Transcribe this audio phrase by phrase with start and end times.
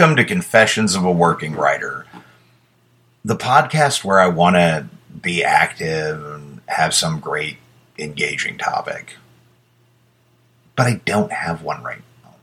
[0.00, 2.06] Welcome to Confessions of a Working Writer,
[3.22, 4.86] the podcast where I want to
[5.20, 7.58] be active and have some great,
[7.98, 9.16] engaging topic.
[10.74, 12.34] But I don't have one right now.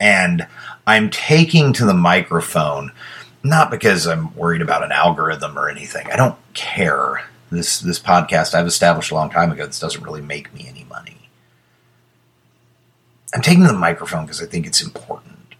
[0.00, 0.48] And
[0.88, 2.90] I'm taking to the microphone
[3.44, 6.08] not because I'm worried about an algorithm or anything.
[6.10, 7.28] I don't care.
[7.52, 9.66] This this podcast I've established a long time ago.
[9.66, 11.25] This doesn't really make me any money.
[13.34, 15.54] I'm taking the microphone because I think it's important.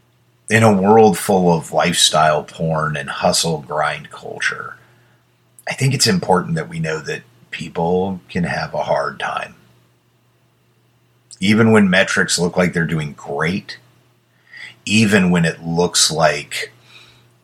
[0.48, 4.76] In a world full of lifestyle porn and hustle grind culture,
[5.68, 9.56] I think it's important that we know that people can have a hard time.
[11.40, 13.78] Even when metrics look like they're doing great,
[14.84, 16.72] even when it looks like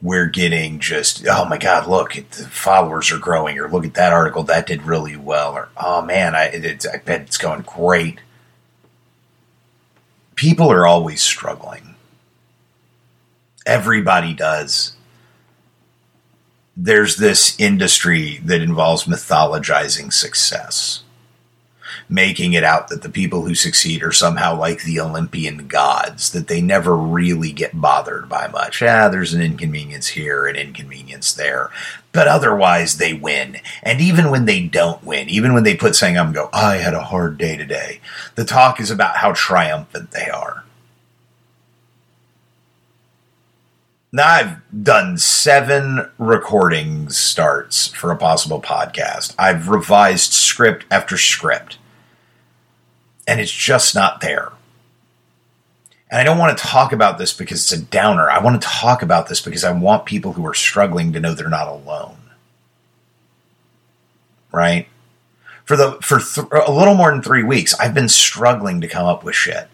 [0.00, 4.12] we're getting just, oh my God, look, the followers are growing, or look at that
[4.12, 8.20] article, that did really well, or oh man, I, it, I bet it's going great
[10.42, 11.94] people are always struggling.
[13.64, 14.96] Everybody does.
[16.76, 21.01] There's this industry that involves mythologizing success,
[22.08, 26.48] making it out that the people who succeed are somehow like the Olympian gods, that
[26.48, 28.82] they never really get bothered by much.
[28.82, 31.70] Yeah, there's an inconvenience here, an inconvenience there
[32.12, 33.56] but otherwise they win.
[33.82, 36.94] And even when they don't win, even when they put saying, I'm go, I had
[36.94, 38.00] a hard day today,
[38.34, 40.64] the talk is about how triumphant they are.
[44.14, 49.34] Now I've done seven recording starts for a possible podcast.
[49.38, 51.78] I've revised script after script.
[53.26, 54.52] And it's just not there.
[56.10, 58.30] And I don't want to talk about this because it's a downer.
[58.30, 61.32] I want to talk about this because I want people who are struggling to know
[61.32, 62.18] they're not alone.
[64.52, 64.88] Right?
[65.64, 69.06] For the for th- a little more than 3 weeks, I've been struggling to come
[69.06, 69.68] up with shit.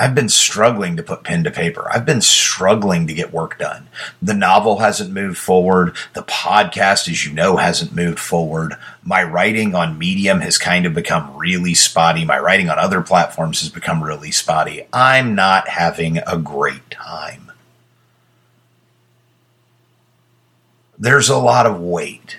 [0.00, 1.86] I've been struggling to put pen to paper.
[1.92, 3.86] I've been struggling to get work done.
[4.22, 5.94] The novel hasn't moved forward.
[6.14, 8.76] The podcast, as you know, hasn't moved forward.
[9.02, 12.24] My writing on Medium has kind of become really spotty.
[12.24, 14.86] My writing on other platforms has become really spotty.
[14.90, 17.52] I'm not having a great time.
[20.98, 22.38] There's a lot of weight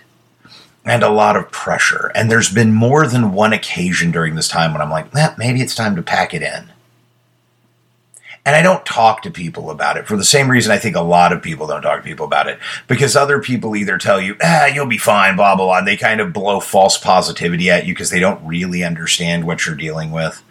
[0.83, 2.11] and a lot of pressure.
[2.15, 5.61] And there's been more than one occasion during this time when I'm like, eh, maybe
[5.61, 6.71] it's time to pack it in
[8.45, 11.01] and I don't talk to people about it for the same reason I think a
[11.01, 12.57] lot of people don't talk to people about it
[12.87, 15.77] because other people either tell you, ah, you'll be fine, blah, blah, blah.
[15.77, 19.65] And they kind of blow false positivity at you because they don't really understand what
[19.65, 20.41] you're dealing with.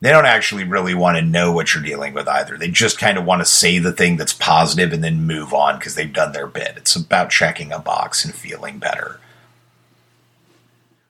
[0.00, 2.56] They don't actually really want to know what you're dealing with either.
[2.56, 5.78] They just kind of want to say the thing that's positive and then move on
[5.78, 6.74] because they've done their bit.
[6.76, 9.20] It's about checking a box and feeling better.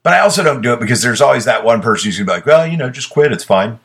[0.03, 2.33] But I also don't do it because there's always that one person who's going to
[2.33, 3.33] be like, well, you know, just quit.
[3.33, 3.81] It's fine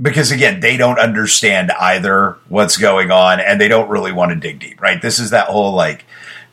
[0.00, 4.36] because again, they don't understand either what's going on and they don't really want to
[4.36, 5.00] dig deep, right?
[5.00, 6.04] This is that whole like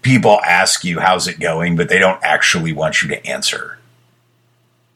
[0.01, 3.79] people ask you, how's it going, but they don't actually want you to answer.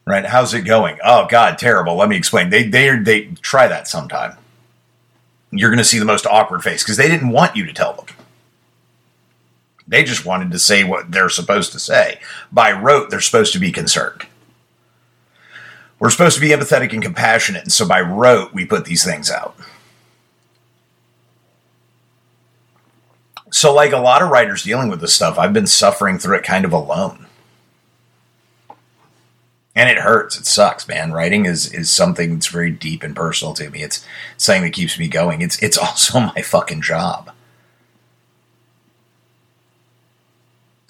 [0.06, 0.24] Right?
[0.24, 0.98] How's it going?
[1.04, 1.96] Oh God, terrible.
[1.96, 2.48] Let me explain.
[2.48, 4.38] They they they try that sometime.
[5.50, 7.92] You're going to see the most awkward face because they didn't want you to tell
[7.92, 8.06] them.
[9.86, 12.20] They just wanted to say what they're supposed to say.
[12.52, 14.26] By rote, they're supposed to be concerned.
[15.98, 19.30] We're supposed to be empathetic and compassionate, and so by rote, we put these things
[19.30, 19.56] out.
[23.50, 26.44] So, like a lot of writers dealing with this stuff, I've been suffering through it
[26.44, 27.26] kind of alone.
[29.74, 30.38] And it hurts.
[30.38, 31.12] It sucks, man.
[31.12, 33.82] Writing is is something that's very deep and personal to me.
[33.82, 34.04] It's
[34.36, 35.40] something that keeps me going.
[35.40, 37.30] It's it's also my fucking job.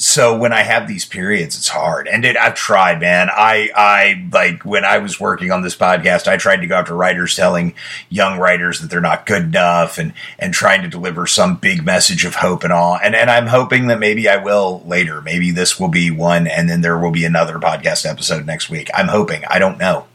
[0.09, 2.09] So when I have these periods, it's hard.
[2.09, 3.29] And it, I've tried, man.
[3.31, 6.95] I, I like when I was working on this podcast, I tried to go after
[6.95, 7.75] writers telling
[8.09, 12.25] young writers that they're not good enough and, and trying to deliver some big message
[12.25, 12.97] of hope and all.
[12.97, 15.21] And, and I'm hoping that maybe I will later.
[15.21, 18.89] Maybe this will be one and then there will be another podcast episode next week.
[18.95, 19.45] I'm hoping.
[19.51, 20.07] I don't know.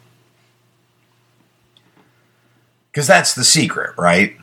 [2.94, 4.38] Cause that's the secret, right?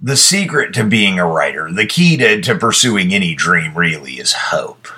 [0.00, 4.32] The secret to being a writer, the key to, to pursuing any dream really is
[4.32, 4.88] hope.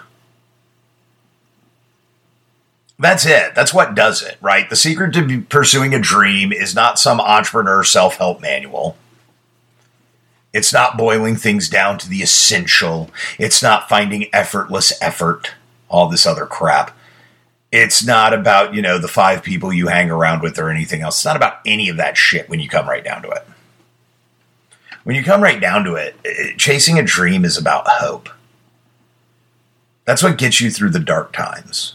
[2.98, 3.54] That's it.
[3.54, 4.68] That's what does it, right?
[4.68, 8.96] The secret to pursuing a dream is not some entrepreneur self help manual.
[10.52, 13.10] It's not boiling things down to the essential.
[13.38, 15.52] It's not finding effortless effort,
[15.88, 16.96] all this other crap.
[17.70, 21.18] It's not about, you know, the five people you hang around with or anything else.
[21.18, 23.46] It's not about any of that shit when you come right down to it
[25.08, 26.14] when you come right down to it,
[26.58, 28.28] chasing a dream is about hope.
[30.04, 31.94] That's what gets you through the dark times.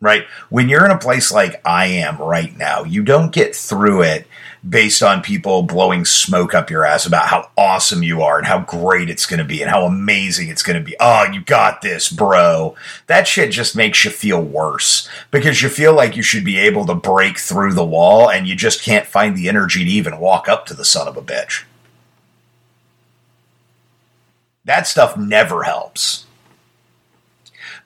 [0.00, 0.26] right?
[0.50, 4.26] When you're in a place like I am right now, you don't get through it
[4.68, 8.60] based on people blowing smoke up your ass about how awesome you are and how
[8.60, 10.94] great it's going to be and how amazing it's going to be.
[11.00, 12.76] Oh, you got this, bro.
[13.08, 16.86] That shit just makes you feel worse because you feel like you should be able
[16.86, 20.48] to break through the wall and you just can't find the energy to even walk
[20.48, 21.64] up to the son of a bitch.
[24.66, 26.26] That stuff never helps.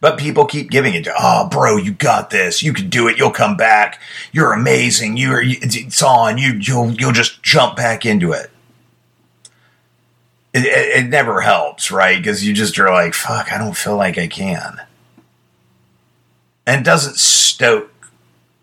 [0.00, 2.62] But people keep giving it to, oh, bro, you got this.
[2.62, 3.19] You can do it.
[3.19, 4.00] You'll come back.
[4.32, 5.19] You're amazing.
[5.19, 6.38] You're, it's on.
[6.38, 8.50] You, you'll, you'll just jump back into it.
[10.55, 12.17] It, it, it never helps, right?
[12.17, 14.81] Because you just are like, fuck, I don't feel like I can.
[16.67, 17.93] And it doesn't stoke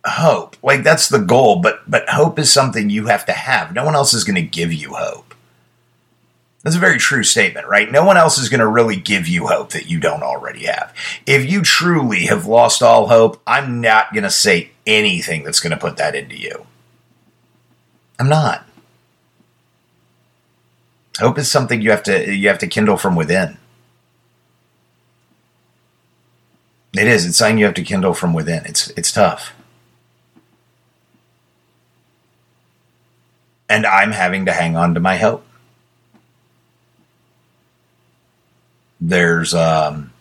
[0.07, 0.57] hope.
[0.63, 3.73] Like that's the goal, but but hope is something you have to have.
[3.73, 5.26] No one else is going to give you hope.
[6.63, 7.89] That's a very true statement, right?
[7.89, 10.93] No one else is going to really give you hope that you don't already have.
[11.25, 15.71] If you truly have lost all hope, I'm not going to say anything that's going
[15.71, 16.65] to put that into you.
[18.19, 18.65] I'm not.
[21.19, 23.57] Hope is something you have to you have to kindle from within.
[26.93, 27.25] It is.
[27.25, 28.65] It's something you have to kindle from within.
[28.65, 29.53] It's it's tough.
[33.69, 35.46] And I'm having to hang on to my hope.
[38.99, 40.11] There's um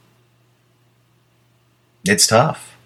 [2.04, 2.76] it's tough.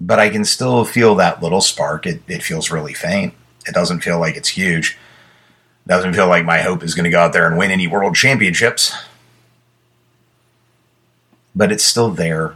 [0.00, 2.06] But i can still feel that little spark.
[2.06, 3.34] It, it feels really faint.
[3.66, 4.96] It doesn't feel like it's huge.
[5.84, 7.86] It doesn't feel like my hope is going to go out there and win any
[7.86, 8.94] world championships.
[11.54, 12.54] But it's still there.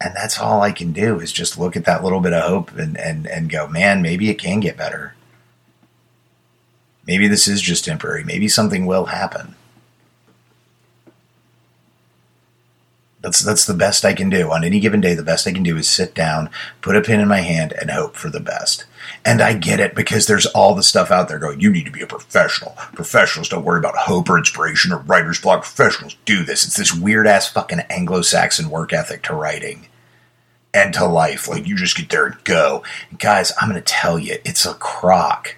[0.00, 2.76] And that's all i can do is just look at that little bit of hope
[2.76, 5.14] and and, and go man maybe it can get better
[7.08, 8.22] Maybe this is just temporary.
[8.22, 9.54] Maybe something will happen.
[13.20, 15.14] That's that's the best I can do on any given day.
[15.14, 16.50] The best I can do is sit down,
[16.82, 18.84] put a pen in my hand, and hope for the best.
[19.24, 21.60] And I get it because there's all the stuff out there going.
[21.60, 22.72] You need to be a professional.
[22.92, 25.62] Professionals don't worry about hope or inspiration or writer's block.
[25.62, 26.64] Professionals do this.
[26.64, 29.88] It's this weird ass fucking Anglo-Saxon work ethic to writing
[30.72, 31.48] and to life.
[31.48, 32.84] Like you just get there and go.
[33.10, 35.56] And guys, I'm to tell you, it's a crock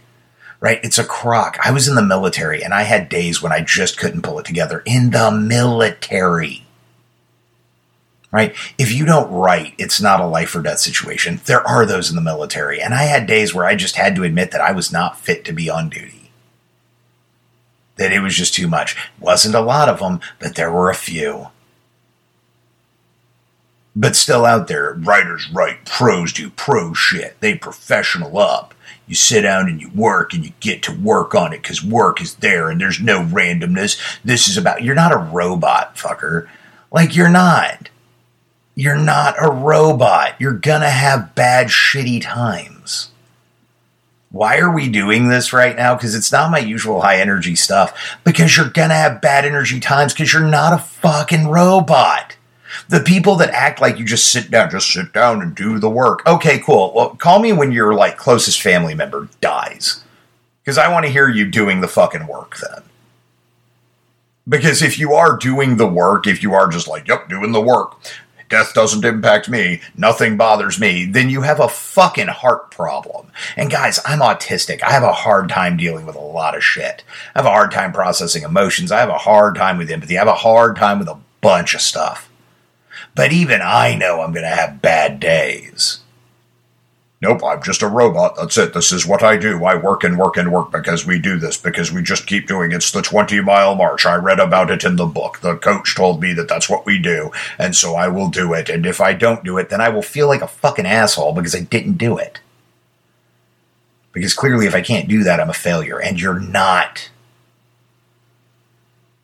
[0.60, 0.78] right?
[0.84, 1.58] It's a crock.
[1.64, 4.46] I was in the military and I had days when I just couldn't pull it
[4.46, 6.66] together in the military.
[8.30, 8.54] Right?
[8.78, 11.40] If you don't write, it's not a life or death situation.
[11.46, 12.80] There are those in the military.
[12.80, 15.44] And I had days where I just had to admit that I was not fit
[15.46, 16.30] to be on duty.
[17.96, 18.96] That it was just too much.
[19.18, 21.48] Wasn't a lot of them, but there were a few.
[23.96, 27.40] But still out there, writers write, pros do pro shit.
[27.40, 28.74] They professional up
[29.10, 32.20] you sit down and you work and you get to work on it because work
[32.20, 34.00] is there and there's no randomness.
[34.24, 36.48] This is about, you're not a robot, fucker.
[36.92, 37.88] Like, you're not.
[38.76, 40.34] You're not a robot.
[40.38, 43.10] You're gonna have bad, shitty times.
[44.30, 45.96] Why are we doing this right now?
[45.96, 48.16] Because it's not my usual high energy stuff.
[48.22, 52.36] Because you're gonna have bad energy times because you're not a fucking robot.
[52.90, 55.88] The people that act like you just sit down, just sit down and do the
[55.88, 56.26] work.
[56.26, 56.92] Okay, cool.
[56.92, 60.02] Well, call me when your like closest family member dies.
[60.64, 62.82] Because I want to hear you doing the fucking work then.
[64.48, 67.60] Because if you are doing the work, if you are just like, yep, doing the
[67.60, 67.94] work,
[68.48, 73.28] death doesn't impact me, nothing bothers me, then you have a fucking heart problem.
[73.56, 74.82] And guys, I'm autistic.
[74.82, 77.04] I have a hard time dealing with a lot of shit.
[77.36, 78.90] I have a hard time processing emotions.
[78.90, 80.16] I have a hard time with empathy.
[80.16, 82.29] I have a hard time with a bunch of stuff.
[83.20, 86.00] But even I know I'm going to have bad days.
[87.20, 88.34] Nope, I'm just a robot.
[88.36, 88.72] That's it.
[88.72, 89.62] This is what I do.
[89.62, 92.72] I work and work and work because we do this, because we just keep doing
[92.72, 92.76] it.
[92.76, 94.06] It's the 20 mile march.
[94.06, 95.40] I read about it in the book.
[95.40, 98.70] The coach told me that that's what we do, and so I will do it.
[98.70, 101.54] And if I don't do it, then I will feel like a fucking asshole because
[101.54, 102.40] I didn't do it.
[104.12, 107.10] Because clearly, if I can't do that, I'm a failure, and you're not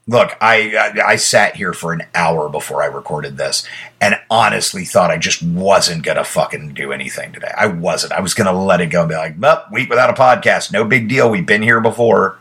[0.06, 3.66] look, I, I, I sat here for an hour before I recorded this,
[4.00, 7.52] and honestly thought I just wasn't gonna fucking do anything today.
[7.56, 8.12] I wasn't.
[8.12, 10.84] I was gonna let it go and be like, "Well, week without a podcast, no
[10.84, 11.30] big deal.
[11.30, 12.38] We've been here before."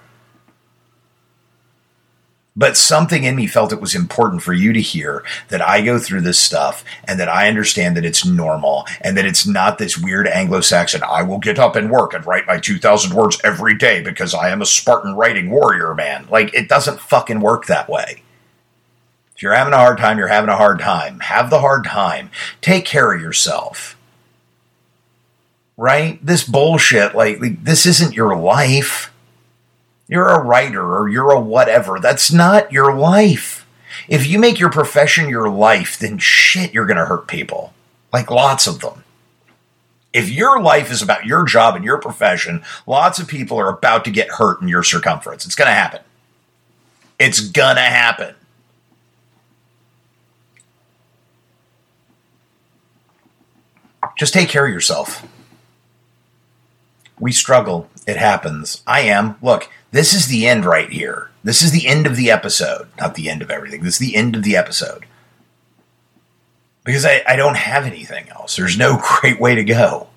[2.58, 6.00] But something in me felt it was important for you to hear that I go
[6.00, 9.98] through this stuff and that I understand that it's normal and that it's not this
[9.98, 13.78] weird Anglo Saxon, I will get up and work and write my 2,000 words every
[13.78, 16.28] day because I am a Spartan writing warrior man.
[16.30, 18.24] Like, it doesn't fucking work that way.
[19.36, 21.20] If you're having a hard time, you're having a hard time.
[21.20, 22.32] Have the hard time.
[22.62, 23.98] Take care of yourself.
[25.76, 26.26] Right?
[26.26, 29.12] This bullshit, like, like this isn't your life.
[30.08, 32.00] You're a writer or you're a whatever.
[32.00, 33.68] That's not your life.
[34.08, 37.74] If you make your profession your life, then shit, you're going to hurt people.
[38.14, 39.04] Like lots of them.
[40.14, 44.06] If your life is about your job and your profession, lots of people are about
[44.06, 45.46] to get hurt in your circumference.
[45.46, 46.02] It's going to happen.
[47.20, 48.36] It's going to happen.
[54.18, 55.28] Just take care of yourself.
[57.20, 57.90] We struggle.
[58.08, 58.84] It happens.
[58.86, 59.36] I am.
[59.42, 61.32] Look, this is the end right here.
[61.44, 62.88] This is the end of the episode.
[63.00, 63.84] Not the end of everything.
[63.84, 65.06] This is the end of the episode.
[66.84, 68.56] Because I, I don't have anything else.
[68.56, 70.08] There's no great way to go.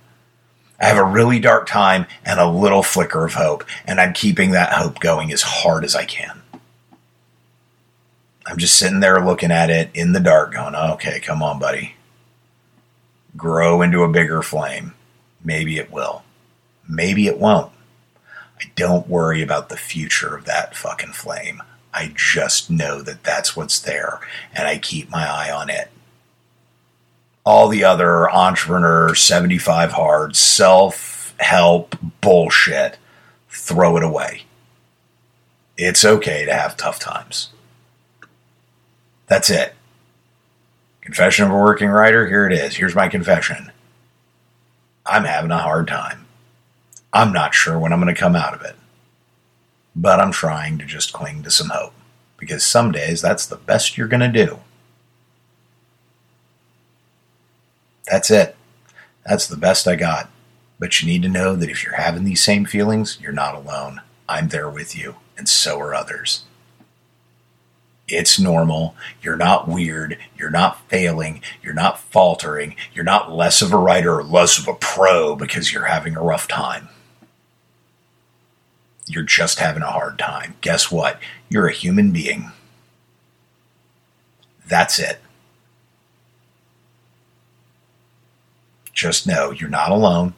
[0.80, 4.52] I have a really dark time and a little flicker of hope, and I'm keeping
[4.52, 6.40] that hope going as hard as I can.
[8.46, 11.96] I'm just sitting there looking at it in the dark, going, okay, come on, buddy.
[13.36, 14.94] Grow into a bigger flame.
[15.44, 16.22] Maybe it will.
[16.88, 17.72] Maybe it won't.
[18.60, 21.62] I don't worry about the future of that fucking flame.
[21.92, 24.20] I just know that that's what's there,
[24.54, 25.90] and I keep my eye on it.
[27.44, 32.98] All the other entrepreneur 75 hard self help bullshit,
[33.48, 34.42] throw it away.
[35.76, 37.50] It's okay to have tough times.
[39.28, 39.74] That's it.
[41.00, 42.76] Confession of a working writer, here it is.
[42.76, 43.70] Here's my confession.
[45.06, 46.26] I'm having a hard time.
[47.12, 48.76] I'm not sure when I'm going to come out of it.
[49.96, 51.94] But I'm trying to just cling to some hope
[52.36, 54.60] because some days that's the best you're going to do.
[58.06, 58.56] That's it.
[59.26, 60.30] That's the best I got.
[60.78, 64.00] But you need to know that if you're having these same feelings, you're not alone.
[64.28, 66.44] I'm there with you, and so are others.
[68.06, 68.94] It's normal.
[69.20, 70.16] You're not weird.
[70.36, 71.42] You're not failing.
[71.62, 72.76] You're not faltering.
[72.94, 76.22] You're not less of a writer or less of a pro because you're having a
[76.22, 76.88] rough time
[79.08, 80.54] you're just having a hard time.
[80.60, 81.18] Guess what?
[81.48, 82.52] You're a human being.
[84.66, 85.20] That's it.
[88.92, 90.34] Just know you're not alone.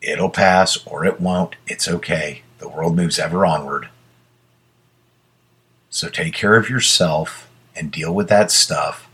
[0.00, 1.56] It'll pass or it won't.
[1.66, 2.42] It's okay.
[2.58, 3.88] The world moves ever onward.
[5.90, 9.08] So take care of yourself and deal with that stuff.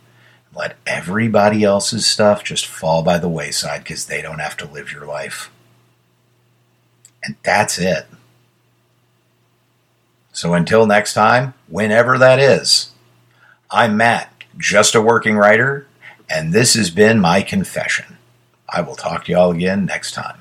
[0.54, 4.92] Let everybody else's stuff just fall by the wayside because they don't have to live
[4.92, 5.50] your life.
[7.22, 8.06] And that's it.
[10.32, 12.90] So until next time, whenever that is,
[13.70, 15.86] I'm Matt, just a working writer,
[16.28, 18.16] and this has been my confession.
[18.68, 20.38] I will talk to y'all again next time.